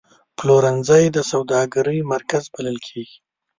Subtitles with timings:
[0.37, 3.17] پلورنځی د سوداګرۍ مرکز بلل کېږي.